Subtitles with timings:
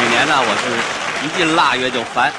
[0.00, 2.32] 每年呢，我是一进腊月就烦，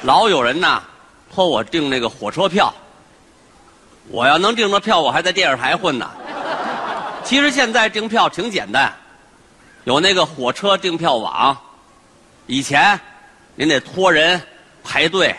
[0.00, 0.82] 老有人呐
[1.30, 2.72] 托我订那个火车票。
[4.08, 6.10] 我要能订着票，我还在电视台混呢。
[7.22, 8.90] 其实现在订票挺简单，
[9.84, 11.54] 有那个火车订票网。
[12.46, 12.98] 以前
[13.54, 14.40] 您得托人
[14.82, 15.36] 排队，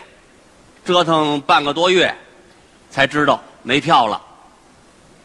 [0.84, 2.14] 折腾半个多月，
[2.88, 4.20] 才知道没票了。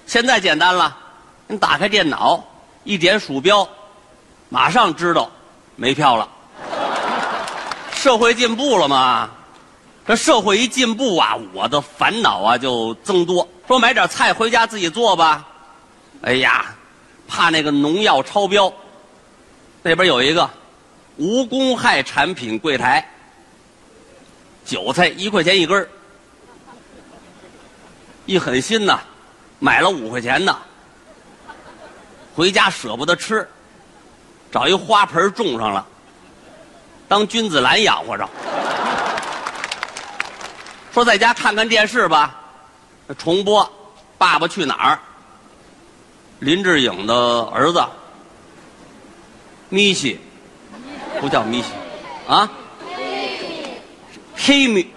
[0.08, 0.98] 现在简单了，
[1.46, 2.44] 你打开电脑，
[2.84, 3.70] 一点鼠标，
[4.50, 5.30] 马上知道
[5.76, 6.28] 没票了。
[7.94, 9.30] 社会进步了嘛？
[10.06, 13.48] 这社会一进步啊，我的烦恼啊就增多。
[13.66, 15.48] 说买点菜回家自己做吧，
[16.22, 16.76] 哎呀，
[17.26, 18.72] 怕那个农药超标。
[19.82, 20.50] 那边有一个
[21.16, 23.10] 无公害产品柜台，
[24.66, 25.88] 韭菜一块钱一根儿，
[28.26, 29.00] 一狠心呐，
[29.60, 30.54] 买了五块钱的，
[32.36, 33.50] 回家舍不得吃，
[34.54, 35.84] 找一花盆种上了，
[37.08, 38.30] 当君子兰养活着。
[40.94, 42.40] 说在家看看电视吧，
[43.18, 43.66] 重播
[44.16, 44.96] 《爸爸去哪儿》。
[46.38, 47.84] 林志颖的儿子
[49.70, 50.20] 米西，
[51.20, 51.70] 不叫米西，
[52.28, 52.48] 啊，
[54.36, 54.88] 黑米，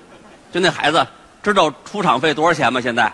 [0.53, 1.07] 就那孩子，
[1.43, 2.79] 知道出场费多少钱吗？
[2.79, 3.11] 现在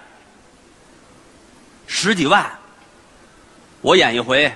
[1.87, 2.51] 十几万，
[3.81, 4.53] 我演一回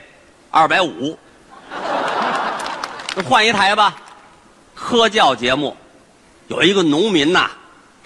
[0.51, 1.17] 二百五，
[3.25, 3.97] 换一台吧。
[4.75, 5.77] 科教节目
[6.49, 7.51] 有一个农民呐。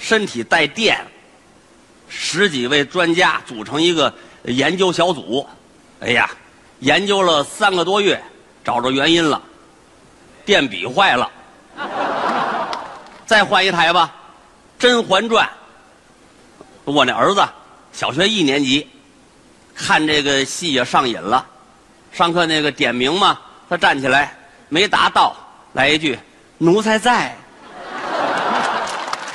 [0.03, 0.99] 身体带电，
[2.09, 4.11] 十几位专家组成一个
[4.45, 5.47] 研究小组，
[6.01, 6.31] 哎呀，
[6.79, 8.19] 研究了三个多月，
[8.65, 9.43] 找着原因了，
[10.47, 11.31] 电笔坏了，
[13.27, 14.11] 再换一台吧，
[14.81, 15.47] 《甄嬛传》。
[16.91, 17.47] 我那儿子
[17.93, 18.89] 小学一年级，
[19.75, 21.47] 看这个戏也上瘾了，
[22.11, 24.35] 上课那个点名嘛，他站起来
[24.71, 25.37] 没达到，
[25.73, 26.19] 来一句
[26.57, 27.37] “奴才在”。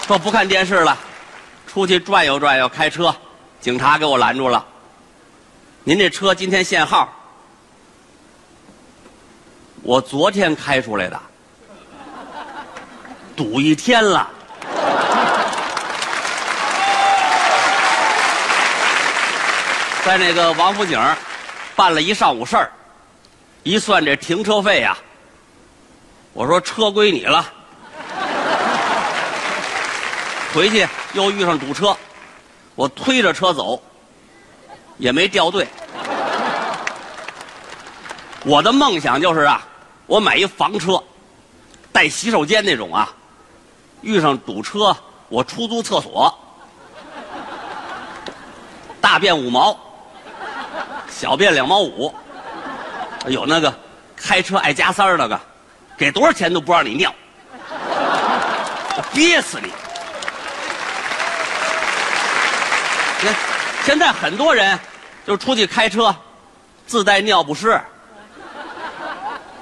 [0.07, 0.97] 说不看电视了，
[1.67, 3.13] 出去转悠转悠，开车，
[3.59, 4.65] 警察给我拦住了。
[5.83, 7.13] 您这车今天限号，
[9.83, 11.19] 我昨天开出来的，
[13.35, 14.29] 堵一天了。
[20.05, 20.97] 在那个王府井
[21.75, 22.71] 办了一上午事儿，
[23.63, 24.95] 一算这停车费呀，
[26.35, 27.49] 我说车归你了。
[30.53, 31.95] 回去又遇上堵车，
[32.75, 33.81] 我推着车走，
[34.97, 35.65] 也没掉队。
[38.43, 39.65] 我的梦想就是啊，
[40.07, 41.01] 我买一房车，
[41.93, 43.09] 带洗手间那种啊。
[44.01, 44.95] 遇上堵车，
[45.29, 46.37] 我出租厕所，
[48.99, 49.77] 大便五毛，
[51.09, 52.13] 小便两毛五。
[53.27, 53.73] 有那个
[54.17, 55.39] 开车爱加塞儿那个，
[55.97, 57.13] 给多少钱都不让你尿，
[59.13, 59.71] 憋死你！
[63.21, 63.33] 看
[63.85, 64.77] 现在很多人
[65.25, 66.13] 就出去开车，
[66.85, 67.79] 自带尿不湿。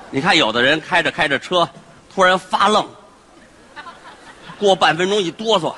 [0.10, 1.70] 你看，有的人开着开着车，
[2.14, 2.88] 突然发愣，
[4.58, 5.76] 过半分钟一哆嗦。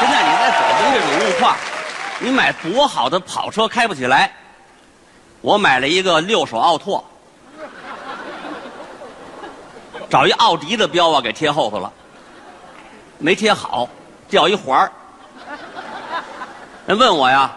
[0.00, 1.56] 现在你在北京这种路况，
[2.18, 4.32] 你买多好的跑车开不起来。
[5.42, 7.04] 我买了一个六手奥拓，
[10.08, 11.92] 找一奥迪的标啊给贴后头了。
[13.18, 13.88] 没贴好，
[14.28, 14.90] 掉一环儿。
[16.86, 17.50] 人问我呀，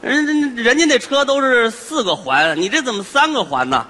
[0.00, 3.86] 人人人家那车都是四个环，你这怎么三个环呢？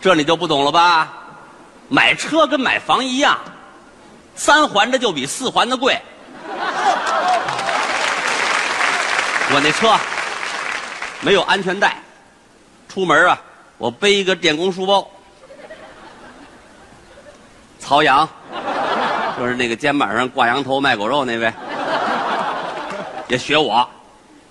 [0.00, 1.12] 这你就不懂了吧？
[1.88, 3.38] 买车跟买房一样，
[4.34, 5.98] 三环的就比四环的贵。
[9.48, 9.96] 我那车
[11.20, 11.96] 没有安全带，
[12.96, 13.38] 出门啊，
[13.76, 15.06] 我背一个电工书包，
[17.78, 18.26] 曹阳。
[19.38, 21.52] 就是那个肩膀上挂羊头卖狗肉那位，
[23.28, 23.86] 也学我，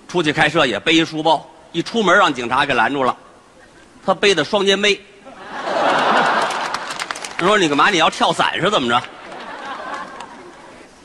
[0.06, 3.16] 出去开车也背一书包，一出门让警察给拦住了。
[4.04, 5.04] 他背的双肩背，
[7.36, 7.90] 他 说：“你干嘛？
[7.90, 9.02] 你要跳伞是怎么着？”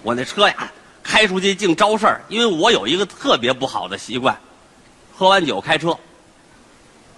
[0.03, 0.71] 我那车呀，
[1.01, 4.37] 开出去净招事儿，因为我有一个特别不好的习惯，
[5.17, 5.97] 喝完酒开车。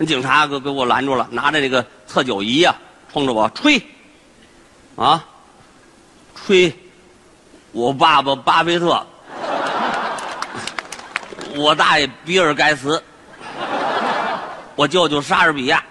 [0.06, 2.76] 警察给给我拦住了，拿着那个测酒仪呀，
[3.12, 3.82] 冲着我吹，
[4.96, 5.24] 啊。
[6.46, 6.78] 吹，
[7.72, 9.06] 我爸爸巴菲特，
[11.56, 13.02] 我大爷比尔盖茨，
[14.76, 15.82] 我舅舅莎士比亚，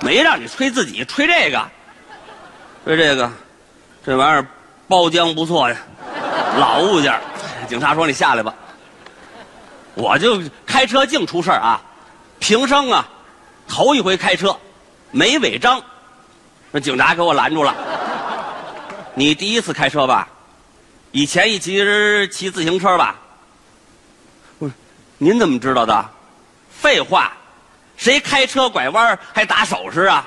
[0.00, 1.68] 没让你吹自己，吹这个，
[2.84, 3.30] 吹这个，
[4.06, 4.46] 这玩意儿
[4.86, 5.76] 包浆不错呀，
[6.56, 7.18] 老物件。
[7.68, 8.54] 警察说：“你下来吧。”
[9.94, 10.78] 我就开。
[10.78, 11.82] 开车净出事儿啊！
[12.38, 13.08] 平生啊，
[13.66, 14.56] 头一回开车，
[15.10, 15.82] 没违章，
[16.70, 17.74] 那警察给我拦住了。
[19.14, 20.28] 你第一次开车吧？
[21.10, 23.16] 以前一直骑自行车吧？
[24.58, 24.72] 不是，
[25.16, 26.10] 您怎么知道的？
[26.70, 27.32] 废话，
[27.96, 30.24] 谁开车拐弯还打手势啊？